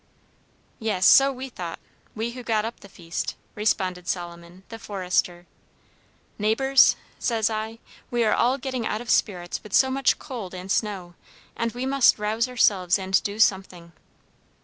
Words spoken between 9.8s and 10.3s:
much